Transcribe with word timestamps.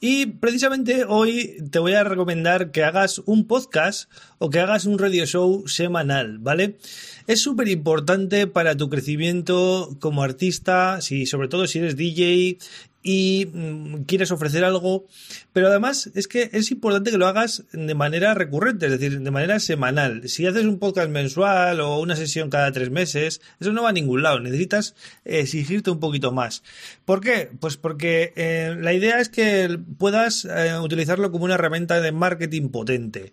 Y 0.00 0.26
precisamente 0.26 1.04
hoy 1.04 1.56
te 1.72 1.80
voy 1.80 1.94
a 1.94 2.04
recomendar 2.04 2.70
que 2.70 2.84
hagas 2.84 3.20
un 3.26 3.48
podcast 3.48 4.08
o 4.38 4.48
que 4.48 4.60
hagas 4.60 4.84
un 4.84 4.96
radio 4.96 5.26
show 5.26 5.66
semanal, 5.66 6.38
¿vale? 6.38 6.78
Es 7.26 7.42
súper 7.42 7.66
importante 7.66 8.46
para 8.46 8.76
tu 8.76 8.88
crecimiento 8.88 9.96
como 9.98 10.22
artista, 10.22 11.00
si, 11.00 11.26
sobre 11.26 11.48
todo 11.48 11.66
si 11.66 11.80
eres 11.80 11.96
DJ 11.96 12.58
y 13.02 13.48
mm, 13.52 14.02
quieres 14.04 14.30
ofrecer 14.30 14.64
algo, 14.64 15.06
pero 15.52 15.68
además 15.68 16.10
es 16.14 16.28
que 16.28 16.50
es 16.52 16.70
importante 16.70 17.10
que 17.10 17.18
lo 17.18 17.26
hagas 17.26 17.64
de 17.72 17.94
manera 17.94 18.34
recurrente, 18.34 18.86
es 18.86 18.92
decir, 18.92 19.20
de 19.20 19.30
manera 19.30 19.60
semanal. 19.60 20.28
Si 20.28 20.46
haces 20.46 20.64
un 20.64 20.78
podcast 20.78 21.10
mensual 21.10 21.80
o 21.80 22.00
una 22.00 22.16
sesión 22.16 22.50
cada 22.50 22.72
tres 22.72 22.90
meses, 22.90 23.40
eso 23.60 23.72
no 23.72 23.82
va 23.82 23.90
a 23.90 23.92
ningún 23.92 24.22
lado, 24.22 24.40
necesitas 24.40 24.94
exigirte 25.24 25.90
un 25.90 26.00
poquito 26.00 26.32
más. 26.32 26.62
¿Por 27.04 27.20
qué? 27.20 27.50
Pues 27.60 27.76
porque 27.76 28.32
eh, 28.36 28.76
la 28.78 28.92
idea 28.92 29.20
es 29.20 29.28
que 29.28 29.78
puedas 29.98 30.44
eh, 30.44 30.78
utilizarlo 30.78 31.30
como 31.30 31.44
una 31.44 31.54
herramienta 31.54 32.00
de 32.00 32.12
marketing 32.12 32.68
potente. 32.68 33.32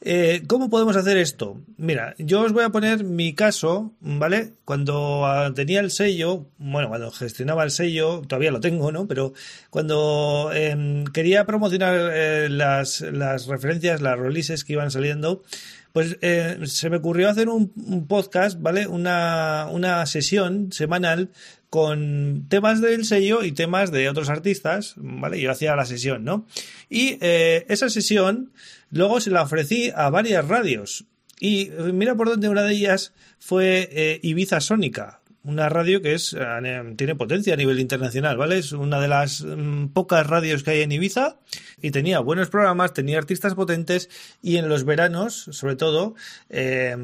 Eh, 0.00 0.44
¿Cómo 0.46 0.70
podemos 0.70 0.96
hacer 0.96 1.16
esto? 1.16 1.60
Mira, 1.76 2.14
yo 2.18 2.42
os 2.42 2.52
voy 2.52 2.62
a 2.62 2.70
poner 2.70 3.02
mi 3.02 3.34
caso, 3.34 3.92
¿vale? 4.00 4.52
Cuando 4.64 5.26
ah, 5.26 5.52
tenía 5.54 5.80
el 5.80 5.90
sello, 5.90 6.46
bueno, 6.58 6.88
cuando 6.88 7.10
gestionaba 7.10 7.64
el 7.64 7.72
sello, 7.72 8.22
todavía 8.26 8.52
lo 8.52 8.60
tengo, 8.60 8.92
¿no? 8.92 9.08
Pero 9.08 9.32
cuando 9.70 10.50
em, 10.54 11.04
quería 11.06 11.46
promocionar 11.46 12.12
eh, 12.14 12.48
las, 12.48 13.00
las 13.00 13.46
referencias, 13.48 14.00
las 14.00 14.18
releases 14.18 14.62
que 14.62 14.74
iban 14.74 14.92
saliendo, 14.92 15.42
pues 15.92 16.18
eh, 16.20 16.58
se 16.64 16.90
me 16.90 16.96
ocurrió 16.98 17.28
hacer 17.28 17.48
un, 17.48 17.72
un 17.76 18.06
podcast, 18.06 18.60
¿vale? 18.60 18.86
Una, 18.86 19.68
una 19.70 20.04
sesión 20.06 20.72
semanal 20.72 21.30
con 21.70 22.46
temas 22.48 22.80
del 22.80 23.04
sello 23.04 23.42
y 23.42 23.52
temas 23.52 23.90
de 23.90 24.08
otros 24.08 24.30
artistas, 24.30 24.94
¿vale? 24.96 25.40
Yo 25.40 25.50
hacía 25.50 25.76
la 25.76 25.84
sesión, 25.84 26.24
¿no? 26.24 26.46
Y 26.88 27.18
eh, 27.20 27.66
esa 27.68 27.90
sesión 27.90 28.52
luego 28.90 29.20
se 29.20 29.30
la 29.30 29.42
ofrecí 29.42 29.92
a 29.94 30.08
varias 30.10 30.46
radios. 30.46 31.04
Y 31.40 31.68
eh, 31.68 31.92
mira 31.92 32.14
por 32.14 32.28
dónde 32.28 32.48
una 32.48 32.62
de 32.62 32.72
ellas 32.72 33.12
fue 33.38 33.88
eh, 33.92 34.20
Ibiza 34.22 34.60
Sónica, 34.60 35.20
una 35.48 35.68
radio 35.70 36.02
que 36.02 36.12
es 36.12 36.36
eh, 36.38 36.94
tiene 36.96 37.14
potencia 37.14 37.54
a 37.54 37.56
nivel 37.56 37.80
internacional, 37.80 38.36
¿vale? 38.36 38.58
Es 38.58 38.72
una 38.72 39.00
de 39.00 39.08
las 39.08 39.40
mm, 39.40 39.88
pocas 39.88 40.26
radios 40.26 40.62
que 40.62 40.72
hay 40.72 40.82
en 40.82 40.92
Ibiza 40.92 41.38
y 41.80 41.90
tenía 41.90 42.20
buenos 42.20 42.50
programas, 42.50 42.92
tenía 42.92 43.18
artistas 43.18 43.54
potentes 43.54 44.10
y 44.42 44.58
en 44.58 44.68
los 44.68 44.84
veranos, 44.84 45.48
sobre 45.52 45.76
todo, 45.76 46.14
eh, 46.50 46.94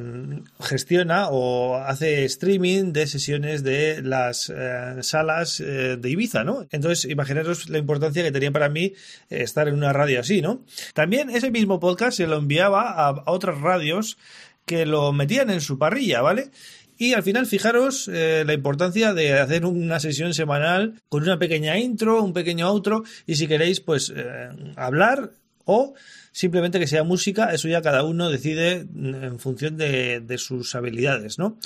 gestiona 0.60 1.28
o 1.30 1.76
hace 1.76 2.24
streaming 2.26 2.92
de 2.92 3.06
sesiones 3.06 3.64
de 3.64 4.02
las 4.02 4.52
eh, 4.54 4.98
salas 5.00 5.58
de 5.58 6.10
Ibiza, 6.10 6.44
¿no? 6.44 6.66
Entonces, 6.70 7.10
imaginaros 7.10 7.70
la 7.70 7.78
importancia 7.78 8.22
que 8.22 8.32
tenía 8.32 8.52
para 8.52 8.68
mí 8.68 8.92
estar 9.30 9.68
en 9.68 9.74
una 9.74 9.92
radio 9.92 10.20
así, 10.20 10.42
¿no? 10.42 10.64
También 10.92 11.30
ese 11.30 11.50
mismo 11.50 11.80
podcast 11.80 12.18
se 12.18 12.26
lo 12.26 12.36
enviaba 12.36 12.90
a 12.90 13.22
otras 13.26 13.60
radios 13.60 14.18
que 14.66 14.86
lo 14.86 15.12
metían 15.12 15.50
en 15.50 15.60
su 15.60 15.78
parrilla, 15.78 16.22
¿vale? 16.22 16.50
Y 16.96 17.14
al 17.14 17.22
final, 17.22 17.46
fijaros 17.46 18.08
eh, 18.12 18.44
la 18.46 18.54
importancia 18.54 19.14
de 19.14 19.38
hacer 19.38 19.64
una 19.66 19.98
sesión 20.00 20.34
semanal 20.34 20.94
con 21.08 21.22
una 21.22 21.38
pequeña 21.38 21.78
intro, 21.78 22.22
un 22.22 22.32
pequeño 22.32 22.66
outro, 22.66 23.04
y 23.26 23.34
si 23.34 23.46
queréis, 23.46 23.80
pues 23.80 24.12
eh, 24.14 24.48
hablar 24.76 25.32
o 25.64 25.94
simplemente 26.30 26.78
que 26.78 26.86
sea 26.86 27.04
música, 27.04 27.52
eso 27.54 27.68
ya 27.68 27.80
cada 27.80 28.04
uno 28.04 28.28
decide 28.28 28.86
en 28.94 29.38
función 29.38 29.76
de, 29.76 30.20
de 30.20 30.38
sus 30.38 30.74
habilidades, 30.74 31.38
¿no? 31.38 31.58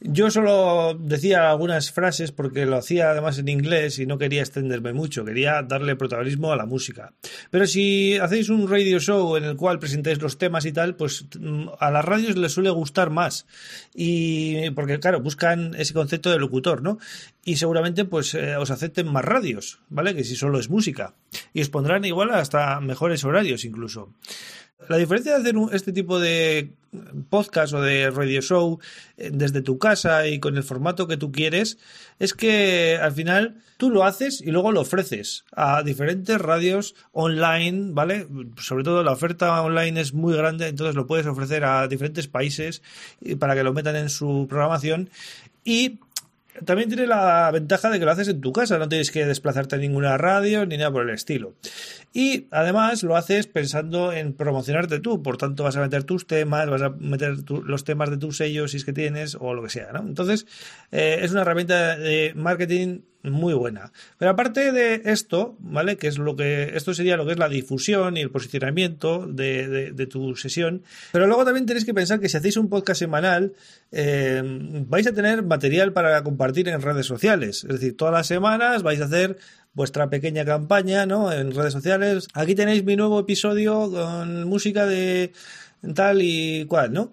Yo 0.00 0.30
solo 0.30 0.94
decía 0.94 1.50
algunas 1.50 1.90
frases 1.90 2.30
porque 2.30 2.66
lo 2.66 2.76
hacía 2.76 3.10
además 3.10 3.38
en 3.38 3.48
inglés 3.48 3.98
y 3.98 4.06
no 4.06 4.16
quería 4.16 4.42
extenderme 4.42 4.92
mucho, 4.92 5.24
quería 5.24 5.62
darle 5.62 5.96
protagonismo 5.96 6.52
a 6.52 6.56
la 6.56 6.66
música. 6.66 7.14
Pero 7.50 7.66
si 7.66 8.16
hacéis 8.16 8.48
un 8.48 8.70
radio 8.70 9.00
show 9.00 9.36
en 9.36 9.42
el 9.42 9.56
cual 9.56 9.80
presentáis 9.80 10.22
los 10.22 10.38
temas 10.38 10.64
y 10.66 10.72
tal, 10.72 10.94
pues 10.94 11.26
mm, 11.38 11.66
a 11.80 11.90
las 11.90 12.04
radios 12.04 12.36
les 12.36 12.52
suele 12.52 12.70
gustar 12.70 13.10
más. 13.10 13.46
Y 13.92 14.70
porque 14.70 15.00
claro, 15.00 15.20
buscan 15.20 15.74
ese 15.74 15.94
concepto 15.94 16.30
de 16.30 16.38
locutor, 16.38 16.80
¿no? 16.80 16.98
Y 17.44 17.56
seguramente 17.56 18.04
pues 18.04 18.34
eh, 18.34 18.56
os 18.56 18.70
acepten 18.70 19.08
más 19.08 19.24
radios, 19.24 19.80
¿vale? 19.88 20.14
Que 20.14 20.22
si 20.22 20.36
solo 20.36 20.60
es 20.60 20.70
música. 20.70 21.16
Y 21.52 21.60
os 21.60 21.70
pondrán 21.70 22.04
igual 22.04 22.30
hasta 22.30 22.80
mejores 22.80 23.24
horarios 23.24 23.64
incluso. 23.64 24.14
La 24.88 24.96
diferencia 24.96 25.32
de 25.32 25.40
hacer 25.40 25.56
este 25.72 25.92
tipo 25.92 26.20
de 26.20 26.72
podcast 27.28 27.72
o 27.74 27.80
de 27.80 28.10
radio 28.10 28.40
show 28.40 28.78
eh, 29.16 29.30
desde 29.32 29.62
tu 29.62 29.78
casa 29.78 30.26
y 30.26 30.40
con 30.40 30.56
el 30.56 30.62
formato 30.62 31.06
que 31.06 31.16
tú 31.16 31.30
quieres 31.32 31.78
es 32.18 32.34
que 32.34 32.98
al 33.00 33.12
final 33.12 33.62
tú 33.76 33.90
lo 33.90 34.04
haces 34.04 34.40
y 34.40 34.50
luego 34.50 34.72
lo 34.72 34.80
ofreces 34.80 35.44
a 35.52 35.82
diferentes 35.82 36.40
radios 36.40 36.94
online, 37.12 37.92
¿vale? 37.92 38.26
Sobre 38.60 38.84
todo 38.84 39.02
la 39.02 39.12
oferta 39.12 39.62
online 39.62 40.00
es 40.00 40.14
muy 40.14 40.34
grande, 40.36 40.68
entonces 40.68 40.96
lo 40.96 41.06
puedes 41.06 41.26
ofrecer 41.26 41.64
a 41.64 41.86
diferentes 41.86 42.26
países 42.26 42.82
para 43.38 43.54
que 43.54 43.62
lo 43.62 43.72
metan 43.72 43.96
en 43.96 44.08
su 44.08 44.46
programación 44.48 45.10
y 45.64 45.98
también 46.64 46.88
tiene 46.88 47.06
la 47.06 47.50
ventaja 47.50 47.90
de 47.90 47.98
que 47.98 48.04
lo 48.04 48.10
haces 48.10 48.28
en 48.28 48.40
tu 48.40 48.52
casa, 48.52 48.78
no 48.78 48.88
tienes 48.88 49.10
que 49.10 49.24
desplazarte 49.26 49.76
a 49.76 49.78
ninguna 49.78 50.16
radio 50.18 50.66
ni 50.66 50.76
nada 50.76 50.90
por 50.90 51.02
el 51.02 51.10
estilo. 51.10 51.54
Y 52.12 52.46
además 52.50 53.02
lo 53.02 53.16
haces 53.16 53.46
pensando 53.46 54.12
en 54.12 54.32
promocionarte 54.32 55.00
tú, 55.00 55.22
por 55.22 55.36
tanto 55.36 55.64
vas 55.64 55.76
a 55.76 55.80
meter 55.80 56.04
tus 56.04 56.26
temas, 56.26 56.68
vas 56.68 56.82
a 56.82 56.90
meter 56.90 57.36
los 57.48 57.84
temas 57.84 58.10
de 58.10 58.16
tus 58.16 58.38
sellos 58.38 58.70
si 58.70 58.78
es 58.78 58.84
que 58.84 58.92
tienes 58.92 59.36
o 59.38 59.54
lo 59.54 59.62
que 59.62 59.70
sea, 59.70 59.92
¿no? 59.92 60.00
Entonces 60.00 60.46
eh, 60.90 61.20
es 61.22 61.32
una 61.32 61.42
herramienta 61.42 61.96
de 61.96 62.32
marketing 62.34 63.00
muy 63.30 63.54
buena. 63.54 63.92
Pero 64.18 64.30
aparte 64.30 64.72
de 64.72 65.02
esto, 65.04 65.56
¿vale? 65.58 65.96
Que 65.96 66.08
es 66.08 66.18
lo 66.18 66.36
que. 66.36 66.72
Esto 66.74 66.94
sería 66.94 67.16
lo 67.16 67.26
que 67.26 67.32
es 67.32 67.38
la 67.38 67.48
difusión 67.48 68.16
y 68.16 68.20
el 68.20 68.30
posicionamiento 68.30 69.26
de, 69.26 70.08
tu 70.10 70.36
sesión. 70.36 70.82
Pero 71.12 71.26
luego 71.26 71.44
también 71.44 71.66
tenéis 71.66 71.84
que 71.84 71.94
pensar 71.94 72.20
que 72.20 72.28
si 72.28 72.36
hacéis 72.36 72.56
un 72.56 72.68
podcast 72.68 72.98
semanal, 72.98 73.52
eh, 73.92 74.42
vais 74.88 75.06
a 75.06 75.12
tener 75.12 75.42
material 75.42 75.92
para 75.92 76.22
compartir 76.22 76.68
en 76.68 76.82
redes 76.82 77.06
sociales. 77.06 77.64
Es 77.64 77.80
decir, 77.80 77.96
todas 77.96 78.12
las 78.12 78.26
semanas 78.26 78.82
vais 78.82 79.00
a 79.00 79.04
hacer 79.04 79.38
vuestra 79.74 80.10
pequeña 80.10 80.44
campaña, 80.44 81.06
¿no? 81.06 81.32
En 81.32 81.54
redes 81.54 81.72
sociales. 81.72 82.28
Aquí 82.34 82.54
tenéis 82.54 82.84
mi 82.84 82.96
nuevo 82.96 83.20
episodio 83.20 83.90
con 83.90 84.44
música 84.44 84.86
de 84.86 85.32
tal 85.94 86.20
y 86.22 86.64
cual, 86.66 86.92
¿no? 86.92 87.12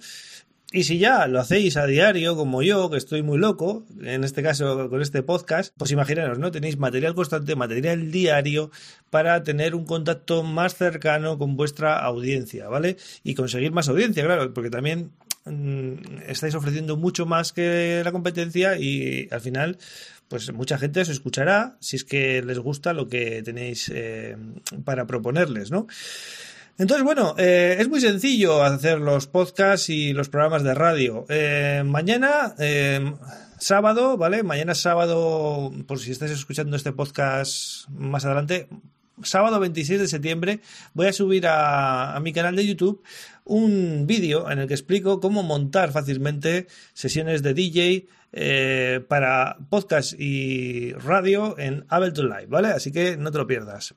Y 0.76 0.84
si 0.84 0.98
ya 0.98 1.26
lo 1.28 1.40
hacéis 1.40 1.78
a 1.78 1.86
diario, 1.86 2.36
como 2.36 2.62
yo, 2.62 2.90
que 2.90 2.98
estoy 2.98 3.24
muy 3.24 3.38
loco, 3.38 3.86
en 4.02 4.26
este 4.26 4.44
caso 4.44 4.90
con 4.90 5.02
este 5.02 5.24
podcast, 5.24 5.74
pues 5.78 5.90
imaginaros, 5.92 6.38
¿no? 6.38 6.52
Tenéis 6.52 6.78
material 6.78 7.16
constante, 7.16 7.56
material 7.56 8.12
diario 8.12 8.72
para 9.10 9.42
tener 9.42 9.74
un 9.74 9.86
contacto 9.86 10.44
más 10.44 10.76
cercano 10.76 11.38
con 11.38 11.56
vuestra 11.56 12.00
audiencia, 12.00 12.68
¿vale? 12.68 12.98
Y 13.24 13.36
conseguir 13.36 13.72
más 13.72 13.88
audiencia, 13.88 14.26
claro, 14.26 14.54
porque 14.54 14.70
también 14.70 15.12
mmm, 15.46 15.94
estáis 16.28 16.56
ofreciendo 16.56 16.98
mucho 16.98 17.26
más 17.26 17.54
que 17.54 18.02
la 18.04 18.12
competencia 18.12 18.78
y 18.78 19.30
al 19.32 19.40
final 19.40 19.78
pues 20.28 20.52
mucha 20.52 20.78
gente 20.78 21.00
os 21.00 21.10
escuchará 21.10 21.78
si 21.80 21.96
es 21.96 22.04
que 22.04 22.42
les 22.42 22.60
gusta 22.60 22.92
lo 22.92 23.08
que 23.08 23.42
tenéis 23.44 23.90
eh, 23.96 24.36
para 24.84 25.08
proponerles, 25.08 25.72
¿no? 25.72 25.88
Entonces, 26.78 27.06
bueno, 27.06 27.36
eh, 27.38 27.78
es 27.80 27.88
muy 27.88 28.02
sencillo 28.02 28.62
hacer 28.64 29.00
los 29.00 29.28
podcasts 29.28 29.90
y 29.90 30.14
los 30.14 30.30
programas 30.30 30.64
de 30.64 30.74
radio. 30.74 31.26
Eh, 31.30 31.84
mañana, 31.86 32.54
eh, 32.60 33.14
sábado, 33.58 34.18
¿vale? 34.18 34.44
Mañana 34.44 34.76
sábado, 34.76 35.72
por 35.88 36.00
si 36.00 36.12
estáis 36.12 36.32
escuchando 36.32 36.76
este 36.76 36.92
podcast 36.92 37.88
más 37.90 38.26
adelante, 38.26 38.68
sábado 39.24 39.60
26 39.62 40.02
de 40.02 40.08
septiembre, 40.08 40.60
voy 40.94 41.08
a 41.08 41.14
subir 41.14 41.48
a, 41.48 42.16
a 42.16 42.20
mi 42.20 42.34
canal 42.34 42.58
de 42.58 42.68
YouTube 42.68 43.02
un 43.46 44.06
vídeo 44.08 44.52
en 44.52 44.60
el 44.60 44.68
que 44.68 44.74
explico 44.74 45.20
cómo 45.20 45.44
montar 45.44 45.92
fácilmente 45.92 46.68
sesiones 46.94 47.42
de 47.44 47.54
DJ 47.54 48.08
eh, 48.38 49.00
para 49.08 49.58
podcast 49.70 50.20
y 50.20 50.92
radio 50.94 51.58
en 51.58 51.86
Ableton 51.88 52.28
Live, 52.28 52.48
¿vale? 52.48 52.68
Así 52.70 52.92
que 52.92 53.16
no 53.16 53.32
te 53.32 53.38
lo 53.38 53.48
pierdas. 53.48 53.96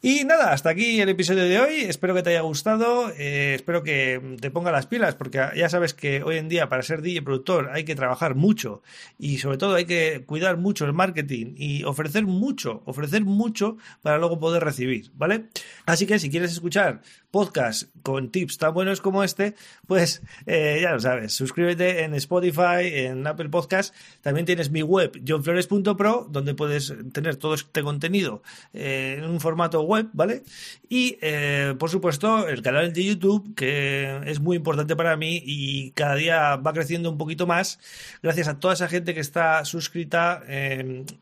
Y 0.00 0.22
nada, 0.24 0.52
hasta 0.52 0.70
aquí 0.70 1.00
el 1.00 1.08
episodio 1.08 1.42
de 1.42 1.58
hoy. 1.58 1.74
Espero 1.80 2.14
que 2.14 2.22
te 2.22 2.30
haya 2.30 2.42
gustado. 2.42 3.10
Eh, 3.18 3.54
espero 3.56 3.82
que 3.82 4.36
te 4.40 4.48
ponga 4.48 4.70
las 4.70 4.86
pilas, 4.86 5.16
porque 5.16 5.44
ya 5.56 5.68
sabes 5.68 5.92
que 5.92 6.22
hoy 6.22 6.36
en 6.36 6.48
día 6.48 6.68
para 6.68 6.82
ser 6.82 7.02
DJ 7.02 7.22
productor 7.22 7.70
hay 7.72 7.82
que 7.82 7.96
trabajar 7.96 8.36
mucho 8.36 8.82
y 9.18 9.38
sobre 9.38 9.58
todo 9.58 9.74
hay 9.74 9.86
que 9.86 10.22
cuidar 10.24 10.56
mucho 10.56 10.84
el 10.84 10.92
marketing 10.92 11.54
y 11.56 11.82
ofrecer 11.82 12.26
mucho, 12.26 12.82
ofrecer 12.84 13.24
mucho 13.24 13.76
para 14.00 14.18
luego 14.18 14.38
poder 14.38 14.62
recibir, 14.62 15.10
¿vale? 15.14 15.46
Así 15.84 16.06
que 16.06 16.20
si 16.20 16.30
quieres 16.30 16.52
escuchar 16.52 17.02
podcast 17.30 17.90
con 18.02 18.30
tips 18.30 18.58
tan 18.58 18.72
buenos 18.72 19.00
como 19.00 19.22
este, 19.22 19.54
pues 19.86 20.22
eh, 20.46 20.78
ya 20.80 20.92
lo 20.92 21.00
sabes, 21.00 21.34
suscríbete 21.34 22.04
en 22.04 22.14
Spotify, 22.14 22.82
en 22.82 23.26
Apple 23.26 23.48
Podcast. 23.48 23.94
También 24.22 24.46
tienes 24.46 24.70
mi 24.70 24.82
web, 24.82 25.20
johnflores.pro, 25.26 26.28
donde 26.30 26.54
puedes 26.54 26.94
tener 27.12 27.36
todo 27.36 27.54
este 27.54 27.82
contenido 27.82 28.42
eh, 28.72 29.16
en 29.18 29.24
un 29.24 29.40
formato 29.40 29.82
web, 29.88 30.08
¿vale? 30.12 30.42
Y, 30.88 31.18
eh, 31.20 31.74
por 31.78 31.90
supuesto, 31.90 32.46
el 32.48 32.62
canal 32.62 32.92
de 32.92 33.04
YouTube, 33.04 33.54
que 33.54 34.20
es 34.26 34.40
muy 34.40 34.56
importante 34.56 34.94
para 34.94 35.16
mí 35.16 35.42
y 35.44 35.90
cada 35.92 36.14
día 36.14 36.56
va 36.56 36.72
creciendo 36.72 37.10
un 37.10 37.18
poquito 37.18 37.46
más, 37.46 37.80
gracias 38.22 38.48
a 38.48 38.60
toda 38.60 38.74
esa 38.74 38.88
gente 38.88 39.14
que 39.14 39.20
está 39.20 39.64
suscrita. 39.64 40.42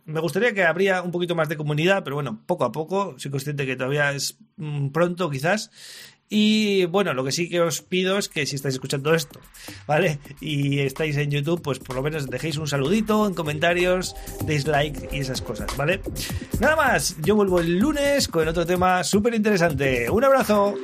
me 0.04 0.20
gustaría 0.20 0.52
que 0.52 0.64
habría 0.64 1.02
un 1.02 1.12
poquito 1.12 1.34
más 1.34 1.48
de 1.48 1.56
comunidad, 1.56 2.04
pero 2.04 2.16
bueno, 2.16 2.42
poco 2.46 2.64
a 2.64 2.72
poco, 2.72 3.14
soy 3.18 3.30
consciente 3.30 3.66
que 3.66 3.76
todavía 3.76 4.12
es 4.12 4.38
mm, 4.56 4.88
pronto 4.88 5.30
quizás. 5.30 5.70
Y 6.28 6.87
bueno, 6.87 7.14
lo 7.14 7.25
que 7.25 7.31
sí 7.31 7.49
que 7.49 7.61
os 7.61 7.82
pido 7.82 8.19
es 8.19 8.28
que 8.28 8.46
si 8.46 8.56
estáis 8.56 8.75
escuchando 8.75 9.14
esto, 9.14 9.40
¿vale? 9.87 10.19
Y 10.40 10.81
estáis 10.81 11.17
en 11.17 11.31
YouTube, 11.31 11.62
pues 11.62 11.78
por 11.78 11.94
lo 11.94 12.02
menos 12.02 12.28
dejéis 12.28 12.56
un 12.56 12.67
saludito 12.67 13.26
en 13.26 13.34
comentarios, 13.34 14.17
deis 14.44 14.67
like 14.67 15.08
y 15.12 15.20
esas 15.20 15.40
cosas, 15.40 15.76
¿vale? 15.76 16.00
Nada 16.58 16.75
más, 16.75 17.17
yo 17.23 17.37
vuelvo 17.37 17.61
el 17.61 17.78
lunes 17.78 18.26
con 18.28 18.49
otro 18.49 18.67
tema 18.67 19.05
súper 19.05 19.34
interesante. 19.34 20.11
Un 20.11 20.25
abrazo. 20.25 20.75